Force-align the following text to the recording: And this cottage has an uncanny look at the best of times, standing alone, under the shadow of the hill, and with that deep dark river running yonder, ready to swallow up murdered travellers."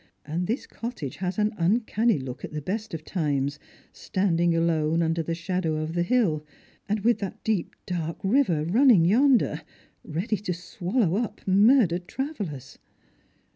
And 0.25 0.47
this 0.47 0.65
cottage 0.65 1.17
has 1.17 1.37
an 1.37 1.53
uncanny 1.57 2.17
look 2.17 2.43
at 2.43 2.51
the 2.53 2.59
best 2.63 2.95
of 2.95 3.03
times, 3.05 3.59
standing 3.93 4.55
alone, 4.55 5.03
under 5.03 5.21
the 5.21 5.35
shadow 5.35 5.75
of 5.75 5.93
the 5.93 6.01
hill, 6.01 6.43
and 6.89 7.01
with 7.01 7.19
that 7.19 7.43
deep 7.43 7.75
dark 7.85 8.17
river 8.23 8.65
running 8.65 9.05
yonder, 9.05 9.61
ready 10.03 10.37
to 10.37 10.55
swallow 10.55 11.17
up 11.17 11.41
murdered 11.47 12.07
travellers." 12.07 12.79